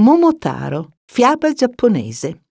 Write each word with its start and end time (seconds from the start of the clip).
Momotaro, 0.00 0.92
fiaba 1.04 1.52
giapponese. 1.52 2.44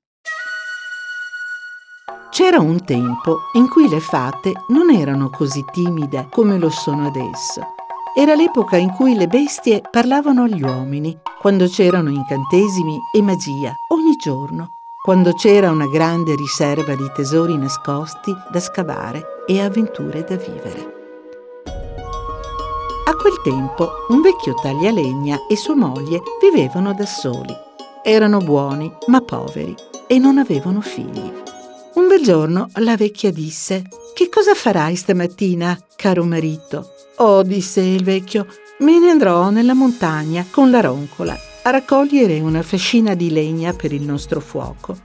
C'era 2.30 2.60
un 2.60 2.86
tempo 2.86 3.40
in 3.54 3.68
cui 3.68 3.90
le 3.90 4.00
fate 4.00 4.54
non 4.68 4.92
erano 4.92 5.32
così 5.32 5.66
timide 5.72 6.28
come 6.30 6.60
lo 6.60 6.70
sono 6.70 7.08
adesso. 7.08 7.74
Era 8.16 8.36
l'epoca 8.36 8.78
in 8.78 8.92
cui 8.92 9.16
le 9.16 9.26
bestie 9.26 9.82
parlavano 9.82 10.44
agli 10.44 10.62
uomini, 10.62 11.20
quando 11.42 11.66
c'erano 11.66 12.12
incantesimi 12.12 13.00
e 13.16 13.22
magia 13.24 13.74
ogni 13.94 14.16
giorno, 14.16 14.74
quando 15.04 15.34
c'era 15.34 15.72
una 15.72 15.88
grande 15.88 16.36
riserva 16.36 16.96
di 16.96 17.12
tesori 17.16 17.58
nascosti 17.58 18.32
da 18.52 18.60
scavare 18.60 19.24
e 19.48 19.60
avventure 19.60 20.24
da 20.24 20.36
vivere. 20.36 20.99
Quel 23.20 23.42
tempo 23.44 24.06
un 24.08 24.22
vecchio 24.22 24.54
taglialegna 24.54 25.48
e 25.50 25.58
sua 25.58 25.76
moglie 25.76 26.22
vivevano 26.42 26.94
da 26.94 27.06
soli. 27.06 27.54
Erano 28.02 28.38
buoni, 28.38 28.90
ma 29.08 29.20
poveri, 29.20 29.76
e 30.08 30.18
non 30.18 30.38
avevano 30.38 30.80
figli. 30.80 31.30
Un 31.96 32.08
bel 32.08 32.24
giorno 32.24 32.70
la 32.76 32.96
vecchia 32.96 33.30
disse: 33.34 33.84
Che 34.14 34.30
cosa 34.30 34.54
farai 34.54 34.96
stamattina, 34.96 35.78
caro 35.98 36.24
marito? 36.24 36.94
Oh, 37.18 37.44
disse 37.44 37.82
il 37.82 38.06
vecchio, 38.06 38.48
me 38.80 38.98
ne 39.00 39.10
andrò 39.10 39.50
nella 39.50 39.74
montagna 39.74 40.46
con 40.50 40.72
la 40.72 40.80
roncola 40.80 41.38
a 41.64 41.72
raccogliere 41.72 42.40
una 42.40 42.62
fascina 42.62 43.16
di 43.16 43.32
legna 43.32 43.74
per 43.74 43.92
il 43.92 44.04
nostro 44.04 44.40
fuoco. 44.40 44.98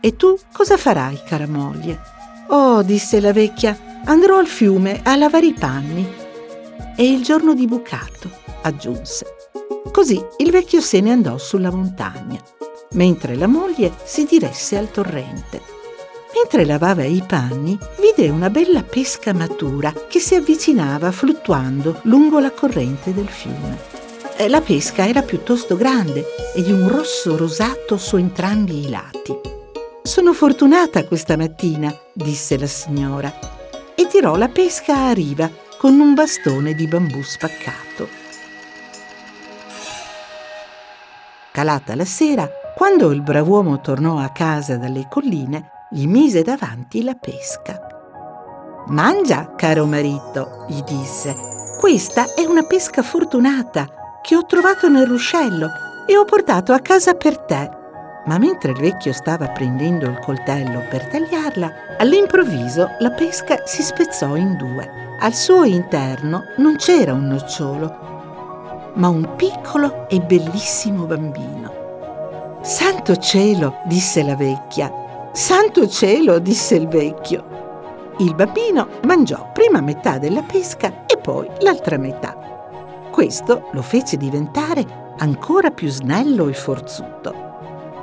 E 0.00 0.16
tu 0.16 0.36
cosa 0.52 0.76
farai, 0.76 1.20
cara 1.24 1.46
moglie? 1.46 2.00
Oh, 2.48 2.82
disse 2.82 3.20
la 3.20 3.32
vecchia, 3.32 3.78
andrò 4.06 4.38
al 4.38 4.48
fiume 4.48 5.02
a 5.04 5.14
lavare 5.14 5.46
i 5.46 5.52
panni 5.52 6.19
è 6.96 7.02
il 7.02 7.22
giorno 7.22 7.54
di 7.54 7.66
bucato, 7.66 8.30
aggiunse. 8.62 9.26
Così 9.90 10.22
il 10.38 10.50
vecchio 10.50 10.80
se 10.80 11.00
ne 11.00 11.12
andò 11.12 11.38
sulla 11.38 11.70
montagna, 11.70 12.40
mentre 12.92 13.36
la 13.36 13.46
moglie 13.46 13.92
si 14.04 14.24
diresse 14.24 14.76
al 14.76 14.90
torrente. 14.90 15.78
Mentre 16.34 16.64
lavava 16.64 17.04
i 17.04 17.22
panni, 17.26 17.78
vide 18.00 18.28
una 18.28 18.50
bella 18.50 18.82
pesca 18.82 19.32
matura 19.32 19.92
che 20.08 20.20
si 20.20 20.34
avvicinava 20.34 21.10
fluttuando 21.10 22.00
lungo 22.02 22.38
la 22.38 22.52
corrente 22.52 23.12
del 23.12 23.28
fiume. 23.28 23.78
Eh, 24.36 24.48
la 24.48 24.60
pesca 24.60 25.06
era 25.06 25.22
piuttosto 25.22 25.76
grande 25.76 26.24
e 26.54 26.62
di 26.62 26.72
un 26.72 26.88
rosso 26.88 27.36
rosato 27.36 27.98
su 27.98 28.16
entrambi 28.16 28.86
i 28.86 28.88
lati. 28.88 29.38
Sono 30.02 30.32
fortunata 30.32 31.04
questa 31.04 31.36
mattina, 31.36 31.94
disse 32.12 32.56
la 32.58 32.66
signora, 32.66 33.32
e 33.94 34.06
tirò 34.06 34.36
la 34.36 34.48
pesca 34.48 35.08
a 35.08 35.12
riva 35.12 35.50
con 35.80 35.98
un 35.98 36.12
bastone 36.12 36.74
di 36.74 36.86
bambù 36.86 37.22
spaccato. 37.22 38.06
Calata 41.52 41.94
la 41.94 42.04
sera, 42.04 42.46
quando 42.76 43.10
il 43.12 43.22
brav'uomo 43.22 43.80
tornò 43.80 44.18
a 44.18 44.28
casa 44.28 44.76
dalle 44.76 45.06
colline, 45.08 45.70
gli 45.90 46.06
mise 46.06 46.42
davanti 46.42 47.02
la 47.02 47.14
pesca. 47.14 47.80
Mangia, 48.88 49.54
caro 49.54 49.86
marito, 49.86 50.66
gli 50.68 50.82
disse. 50.82 51.34
Questa 51.78 52.34
è 52.34 52.44
una 52.44 52.64
pesca 52.64 53.00
fortunata 53.00 54.20
che 54.20 54.36
ho 54.36 54.44
trovato 54.44 54.86
nel 54.90 55.06
ruscello 55.06 55.70
e 56.06 56.14
ho 56.14 56.26
portato 56.26 56.74
a 56.74 56.80
casa 56.80 57.14
per 57.14 57.38
te. 57.38 57.79
Ma 58.26 58.38
mentre 58.38 58.72
il 58.72 58.78
vecchio 58.78 59.12
stava 59.12 59.48
prendendo 59.48 60.06
il 60.06 60.18
coltello 60.18 60.84
per 60.88 61.06
tagliarla, 61.06 61.96
all'improvviso 61.98 62.90
la 62.98 63.10
pesca 63.10 63.62
si 63.64 63.82
spezzò 63.82 64.36
in 64.36 64.56
due. 64.56 65.16
Al 65.20 65.34
suo 65.34 65.64
interno 65.64 66.44
non 66.58 66.76
c'era 66.76 67.12
un 67.12 67.26
nocciolo, 67.26 68.92
ma 68.94 69.08
un 69.08 69.34
piccolo 69.36 70.08
e 70.08 70.20
bellissimo 70.20 71.04
bambino. 71.04 72.58
Santo 72.62 73.16
cielo, 73.16 73.78
disse 73.84 74.22
la 74.22 74.36
vecchia. 74.36 74.92
Santo 75.32 75.88
cielo, 75.88 76.38
disse 76.38 76.74
il 76.74 76.88
vecchio. 76.88 78.14
Il 78.18 78.34
bambino 78.34 78.86
mangiò 79.04 79.50
prima 79.52 79.80
metà 79.80 80.18
della 80.18 80.42
pesca 80.42 81.06
e 81.06 81.16
poi 81.16 81.48
l'altra 81.60 81.96
metà. 81.96 82.36
Questo 83.10 83.68
lo 83.72 83.82
fece 83.82 84.16
diventare 84.16 84.84
ancora 85.18 85.70
più 85.70 85.88
snello 85.88 86.48
e 86.48 86.52
forzuto. 86.52 87.49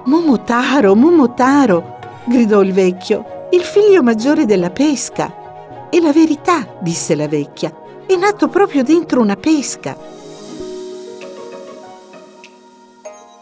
Momotaro, 0.08 0.96
Momotaro, 0.96 2.00
gridò 2.24 2.62
il 2.62 2.72
vecchio, 2.72 3.50
il 3.52 3.60
figlio 3.60 4.02
maggiore 4.02 4.46
della 4.46 4.70
pesca. 4.70 5.90
È 5.90 6.00
la 6.00 6.14
verità, 6.14 6.66
disse 6.80 7.14
la 7.14 7.28
vecchia. 7.28 7.74
È 8.06 8.16
nato 8.16 8.48
proprio 8.48 8.84
dentro 8.84 9.20
una 9.20 9.36
pesca. 9.36 9.98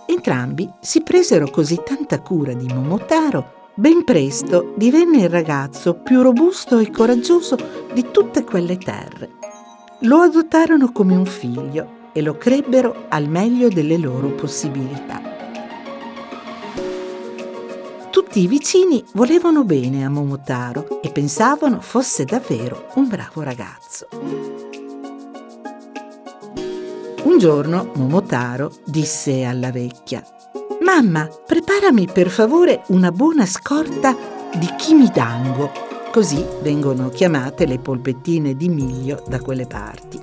Entrambi 0.07 0.67
si 0.79 1.03
presero 1.03 1.51
così 1.51 1.79
tanta 1.85 2.19
cura 2.21 2.53
di 2.53 2.65
Momotaro, 2.73 3.69
ben 3.75 4.03
presto 4.03 4.73
divenne 4.75 5.21
il 5.21 5.29
ragazzo 5.29 5.93
più 5.93 6.23
robusto 6.23 6.79
e 6.79 6.89
coraggioso 6.89 7.57
di 7.93 8.09
tutte 8.09 8.43
quelle 8.43 8.79
terre. 8.79 9.33
Lo 9.99 10.17
adottarono 10.17 10.91
come 10.91 11.15
un 11.15 11.27
figlio 11.27 12.09
e 12.11 12.23
lo 12.23 12.35
crebbero 12.39 13.05
al 13.09 13.29
meglio 13.29 13.67
delle 13.67 13.97
loro 13.97 14.29
possibilità. 14.29 15.34
Tutti 18.35 18.47
i 18.47 18.49
vicini 18.49 19.01
volevano 19.13 19.63
bene 19.63 20.03
a 20.03 20.09
Momotaro 20.09 21.01
e 21.01 21.09
pensavano 21.09 21.79
fosse 21.79 22.25
davvero 22.25 22.87
un 22.95 23.07
bravo 23.07 23.41
ragazzo. 23.41 24.09
Un 27.23 27.37
giorno 27.39 27.91
Momotaro 27.93 28.73
disse 28.83 29.45
alla 29.45 29.71
vecchia 29.71 30.21
Mamma, 30.81 31.29
preparami 31.47 32.09
per 32.11 32.29
favore 32.29 32.83
una 32.87 33.09
buona 33.13 33.45
scorta 33.45 34.13
di 34.53 34.67
chimidango, 34.75 35.71
così 36.11 36.45
vengono 36.61 37.07
chiamate 37.07 37.65
le 37.65 37.79
polpettine 37.79 38.57
di 38.57 38.67
miglio 38.67 39.23
da 39.29 39.39
quelle 39.39 39.65
parti. 39.65 40.19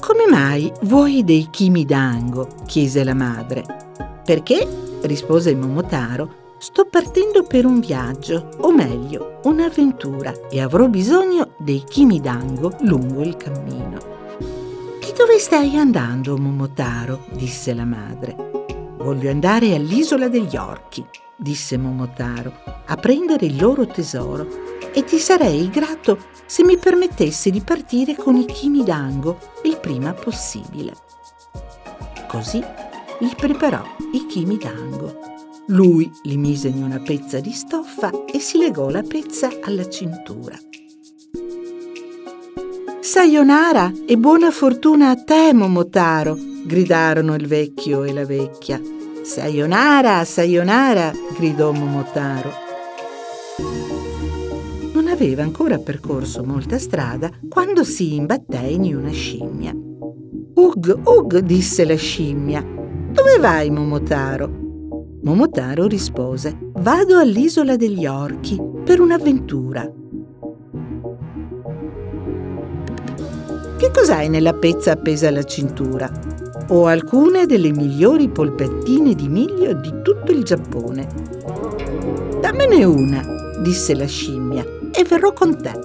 Come 0.00 0.26
mai 0.30 0.72
vuoi 0.84 1.24
dei 1.24 1.48
chimidango? 1.50 2.48
chiese 2.64 3.04
la 3.04 3.12
madre. 3.12 3.66
Perché? 4.24 4.66
rispose 5.02 5.54
Momotaro 5.54 6.40
Sto 6.60 6.84
partendo 6.84 7.42
per 7.42 7.64
un 7.64 7.80
viaggio, 7.80 8.50
o 8.58 8.70
meglio, 8.70 9.40
un'avventura, 9.44 10.48
e 10.50 10.60
avrò 10.60 10.88
bisogno 10.88 11.54
dei 11.56 11.82
chimidango 11.88 12.76
lungo 12.80 13.22
il 13.22 13.34
cammino. 13.38 13.98
E 15.00 15.10
dove 15.16 15.38
stai 15.38 15.78
andando, 15.78 16.36
Momotaro? 16.36 17.24
disse 17.30 17.72
la 17.72 17.86
madre. 17.86 18.36
Voglio 18.98 19.30
andare 19.30 19.74
all'isola 19.74 20.28
degli 20.28 20.54
orchi, 20.54 21.02
disse 21.34 21.78
Momotaro, 21.78 22.52
a 22.84 22.96
prendere 22.96 23.46
il 23.46 23.58
loro 23.58 23.86
tesoro, 23.86 24.46
e 24.92 25.02
ti 25.02 25.16
sarei 25.16 25.70
grato 25.70 26.18
se 26.44 26.62
mi 26.62 26.76
permettessi 26.76 27.50
di 27.50 27.62
partire 27.62 28.14
con 28.16 28.36
i 28.36 28.44
chimidango 28.44 29.38
il 29.62 29.78
prima 29.78 30.12
possibile. 30.12 30.92
Così 32.28 32.62
gli 33.18 33.34
preparò 33.34 33.82
i 34.12 34.26
chimidango 34.26 35.39
lui 35.66 36.10
li 36.24 36.36
mise 36.36 36.68
in 36.68 36.82
una 36.82 36.98
pezza 36.98 37.40
di 37.40 37.52
stoffa 37.52 38.10
e 38.24 38.38
si 38.40 38.58
legò 38.58 38.90
la 38.90 39.02
pezza 39.02 39.50
alla 39.62 39.88
cintura. 39.88 40.58
Sayonara 43.00 43.92
e 44.06 44.16
buona 44.16 44.50
fortuna 44.50 45.10
a 45.10 45.16
te, 45.16 45.52
Momotaro, 45.52 46.36
gridarono 46.64 47.34
il 47.34 47.46
vecchio 47.46 48.04
e 48.04 48.12
la 48.12 48.24
vecchia. 48.24 48.80
Sayonara, 49.22 50.24
sayonara, 50.24 51.12
gridò 51.36 51.72
Momotaro. 51.72 52.52
Non 54.92 55.08
aveva 55.08 55.42
ancora 55.42 55.78
percorso 55.78 56.44
molta 56.44 56.78
strada 56.78 57.30
quando 57.48 57.84
si 57.84 58.14
imbatté 58.14 58.58
in 58.58 58.94
una 58.94 59.10
scimmia. 59.10 59.72
Ugh, 59.72 61.00
ugh, 61.04 61.38
disse 61.38 61.84
la 61.84 61.96
scimmia. 61.96 62.60
Dove 62.62 63.38
vai, 63.38 63.70
Momotaro? 63.70 64.69
Momotaro 65.22 65.86
rispose, 65.86 66.56
vado 66.76 67.18
all'isola 67.18 67.76
degli 67.76 68.06
orchi 68.06 68.58
per 68.84 69.00
un'avventura. 69.00 69.86
Che 73.76 73.90
cos'hai 73.92 74.30
nella 74.30 74.54
pezza 74.54 74.92
appesa 74.92 75.28
alla 75.28 75.42
cintura? 75.42 76.10
Ho 76.68 76.86
alcune 76.86 77.44
delle 77.44 77.70
migliori 77.70 78.30
polpettine 78.30 79.14
di 79.14 79.28
miglio 79.28 79.74
di 79.74 79.92
tutto 80.02 80.32
il 80.32 80.42
Giappone. 80.42 81.06
Dammene 82.40 82.84
una, 82.84 83.22
disse 83.62 83.94
la 83.94 84.06
scimmia, 84.06 84.64
e 84.90 85.04
verrò 85.04 85.34
con 85.34 85.60
te. 85.60 85.78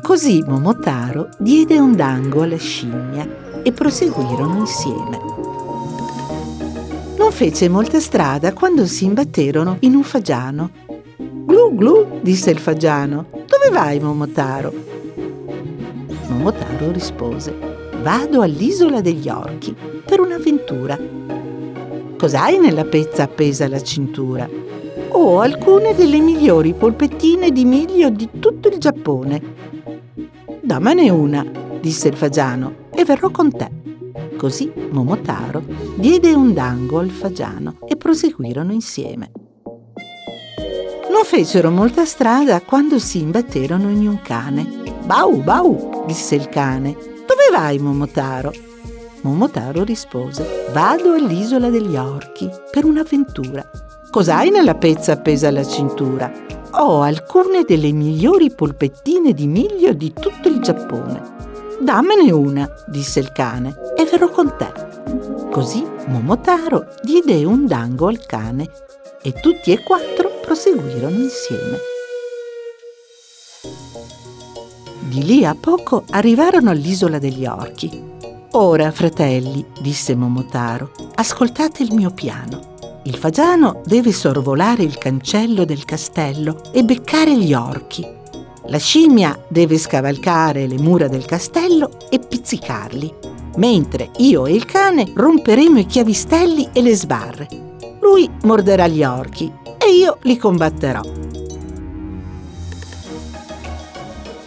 Così 0.00 0.42
Momotaro 0.46 1.28
diede 1.38 1.78
un 1.78 1.94
dango 1.94 2.42
alla 2.42 2.56
scimmia 2.56 3.60
e 3.62 3.70
proseguirono 3.70 4.58
insieme. 4.60 5.31
Fece 7.32 7.68
molta 7.68 7.98
strada 7.98 8.52
quando 8.52 8.86
si 8.86 9.04
imbatterono 9.04 9.78
in 9.80 9.96
un 9.96 10.04
fagiano. 10.04 10.70
Glu 11.16 11.74
glu, 11.74 12.20
disse 12.20 12.50
il 12.50 12.58
fagiano. 12.58 13.26
Dove 13.32 13.68
vai, 13.72 13.98
Momotaro? 13.98 14.72
Momotaro 16.28 16.92
rispose. 16.92 17.52
Vado 18.00 18.42
all'isola 18.42 19.00
degli 19.00 19.28
orchi 19.28 19.74
per 20.04 20.20
un'avventura. 20.20 20.96
Cos'hai 22.16 22.58
nella 22.58 22.84
pezza 22.84 23.24
appesa 23.24 23.64
alla 23.64 23.82
cintura? 23.82 24.48
Ho 25.08 25.40
alcune 25.40 25.96
delle 25.96 26.20
migliori 26.20 26.74
polpettine 26.74 27.50
di 27.50 27.64
miglio 27.64 28.08
di 28.10 28.28
tutto 28.38 28.68
il 28.68 28.78
Giappone. 28.78 29.42
Dammene 30.60 31.10
una, 31.10 31.44
disse 31.80 32.06
il 32.06 32.14
fagiano, 32.14 32.88
e 32.94 33.04
verrò 33.04 33.30
con 33.30 33.50
te. 33.50 33.81
Così 34.42 34.72
Momotaro 34.90 35.62
diede 35.94 36.34
un 36.34 36.52
dango 36.52 36.98
al 36.98 37.10
fagiano 37.10 37.76
e 37.86 37.96
proseguirono 37.96 38.72
insieme. 38.72 39.30
Non 41.08 41.22
fecero 41.22 41.70
molta 41.70 42.04
strada 42.04 42.60
quando 42.60 42.98
si 42.98 43.20
imbatterono 43.20 43.88
in 43.88 44.08
un 44.08 44.20
cane. 44.20 44.96
Bau, 45.04 45.36
bau, 45.36 46.02
disse 46.08 46.34
il 46.34 46.48
cane. 46.48 46.92
Dove 46.92 47.50
vai, 47.52 47.78
Momotaro? 47.78 48.52
Momotaro 49.20 49.84
rispose: 49.84 50.66
Vado 50.72 51.12
all'isola 51.12 51.70
degli 51.70 51.94
orchi 51.94 52.50
per 52.72 52.84
un'avventura. 52.84 53.64
Cos'hai 54.10 54.50
nella 54.50 54.74
pezza 54.74 55.12
appesa 55.12 55.46
alla 55.46 55.64
cintura? 55.64 56.28
Ho 56.80 57.02
alcune 57.02 57.62
delle 57.64 57.92
migliori 57.92 58.52
polpettine 58.52 59.34
di 59.34 59.46
miglio 59.46 59.92
di 59.92 60.12
tutto 60.12 60.48
il 60.48 60.58
Giappone. 60.58 61.41
Dammene 61.82 62.30
una, 62.30 62.68
disse 62.86 63.20
il 63.20 63.32
cane, 63.32 63.74
e 63.96 64.04
verrò 64.04 64.30
con 64.30 64.54
te. 64.56 64.72
Così 65.50 65.84
Momotaro 66.06 66.86
diede 67.02 67.44
un 67.44 67.66
dango 67.66 68.08
al 68.08 68.24
cane 68.24 68.70
e 69.20 69.32
tutti 69.32 69.72
e 69.72 69.82
quattro 69.82 70.30
proseguirono 70.40 71.16
insieme. 71.16 71.78
Di 75.08 75.24
lì 75.24 75.44
a 75.44 75.54
poco 75.54 76.04
arrivarono 76.10 76.70
all'isola 76.70 77.18
degli 77.18 77.44
orchi 77.44 78.10
Ora, 78.54 78.90
fratelli, 78.90 79.64
disse 79.80 80.14
Momotaro, 80.14 80.90
ascoltate 81.14 81.82
il 81.82 81.94
mio 81.94 82.10
piano. 82.10 83.00
Il 83.04 83.16
fagiano 83.16 83.80
deve 83.86 84.12
sorvolare 84.12 84.82
il 84.82 84.98
cancello 84.98 85.64
del 85.64 85.86
castello 85.86 86.60
e 86.70 86.84
beccare 86.84 87.34
gli 87.34 87.54
orchi. 87.54 88.06
La 88.72 88.78
scimmia 88.78 89.38
deve 89.48 89.76
scavalcare 89.76 90.66
le 90.66 90.78
mura 90.78 91.06
del 91.06 91.26
castello 91.26 91.90
e 92.08 92.18
pizzicarli, 92.18 93.12
mentre 93.56 94.08
io 94.16 94.46
e 94.46 94.54
il 94.54 94.64
cane 94.64 95.12
romperemo 95.14 95.78
i 95.78 95.84
chiavistelli 95.84 96.70
e 96.72 96.80
le 96.80 96.96
sbarre. 96.96 97.48
Lui 98.00 98.30
morderà 98.44 98.86
gli 98.86 99.04
orchi 99.04 99.52
e 99.76 99.90
io 99.92 100.16
li 100.22 100.38
combatterò. 100.38 101.02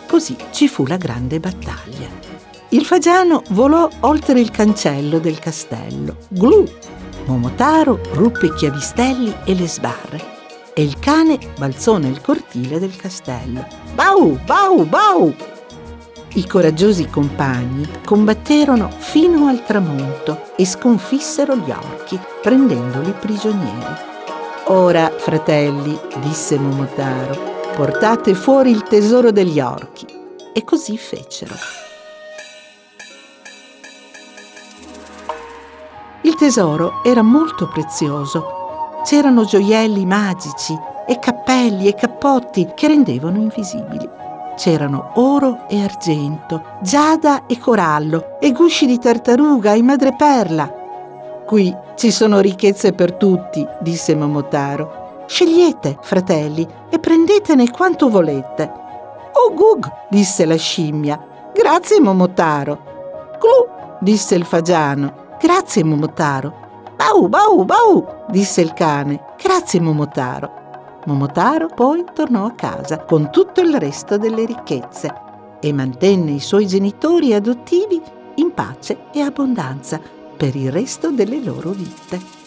Così 0.07 0.35
ci 0.49 0.67
fu 0.69 0.87
la 0.87 0.97
grande 0.97 1.39
battaglia. 1.39 2.07
Il 2.69 2.83
fagiano 2.83 3.43
volò 3.49 3.87
oltre 3.99 4.39
il 4.39 4.49
cancello 4.49 5.19
del 5.19 5.37
castello. 5.37 6.15
Glu! 6.29 6.65
Momotaro 7.25 7.99
ruppe 8.13 8.47
i 8.47 8.53
chiavistelli 8.55 9.31
e 9.45 9.53
le 9.53 9.67
sbarre 9.67 10.34
e 10.77 10.83
il 10.83 10.99
cane 10.99 11.39
balzò 11.57 11.97
nel 11.97 12.19
cortile 12.19 12.79
del 12.79 12.97
castello. 12.97 13.65
Bau! 13.93 14.37
Bau! 14.43 14.83
Bau! 14.85 15.33
I 16.33 16.45
coraggiosi 16.45 17.07
compagni 17.07 17.87
combatterono 18.03 18.89
fino 18.89 19.47
al 19.47 19.63
tramonto 19.63 20.51
e 20.57 20.65
sconfissero 20.65 21.55
gli 21.55 21.71
orchi, 21.71 22.19
prendendoli 22.41 23.13
prigionieri. 23.13 23.95
Ora, 24.65 25.09
fratelli, 25.15 25.97
disse 26.21 26.59
Momotaro, 26.59 27.71
portate 27.73 28.33
fuori 28.33 28.71
il 28.71 28.83
tesoro 28.83 29.31
degli 29.31 29.61
orchi. 29.61 30.05
E 30.51 30.63
così 30.65 30.97
fecero. 30.97 31.53
Il 36.21 36.35
tesoro 36.35 37.01
era 37.05 37.21
molto 37.21 37.69
prezioso. 37.69 38.64
C'erano 39.05 39.45
gioielli 39.45 40.03
magici 40.03 40.75
e 41.05 41.19
cappelli 41.19 41.87
e 41.87 41.93
cappotti 41.93 42.71
che 42.73 42.87
rendevano 42.87 43.37
invisibili. 43.37 44.09
C'erano 44.55 45.11
oro 45.17 45.67
e 45.69 45.83
argento, 45.83 46.63
giada 46.81 47.45
e 47.45 47.59
corallo, 47.59 48.39
e 48.39 48.51
gusci 48.51 48.87
di 48.87 48.97
tartaruga 48.97 49.73
e 49.73 49.83
madreperla. 49.83 50.73
Qui 51.45 51.71
ci 51.93 52.09
sono 52.09 52.39
ricchezze 52.39 52.93
per 52.93 53.13
tutti, 53.13 53.63
disse 53.79 54.15
Momotaro. 54.15 55.23
Scegliete, 55.27 55.99
fratelli, 56.01 56.67
e 56.89 56.97
prendetene 56.97 57.69
quanto 57.69 58.09
volete. 58.09 58.71
Oh 59.33 59.53
Gug, 59.53 59.87
disse 60.09 60.45
la 60.45 60.55
scimmia. 60.55 61.51
Grazie, 61.53 62.01
Momotaro. 62.01 63.37
Clu, 63.37 63.67
disse 63.99 64.33
il 64.33 64.45
fagiano. 64.45 65.35
Grazie, 65.39 65.83
Momotaro. 65.83 66.63
Bau, 66.95 67.27
bau, 67.27 67.65
bau, 67.65 68.25
disse 68.29 68.61
il 68.61 68.73
cane. 68.73 69.33
Grazie, 69.37 69.81
Momotaro. 69.81 70.63
Momotaro 71.05 71.67
poi 71.67 72.05
tornò 72.13 72.45
a 72.45 72.53
casa 72.53 72.99
con 72.99 73.29
tutto 73.31 73.61
il 73.61 73.77
resto 73.77 74.17
delle 74.17 74.45
ricchezze 74.45 75.13
e 75.59 75.73
mantenne 75.73 76.31
i 76.31 76.39
suoi 76.39 76.65
genitori 76.65 77.33
adottivi 77.33 78.01
in 78.35 78.53
pace 78.53 79.07
e 79.11 79.21
abbondanza 79.21 79.99
per 80.37 80.55
il 80.55 80.71
resto 80.71 81.11
delle 81.11 81.43
loro 81.43 81.71
vite. 81.71 82.44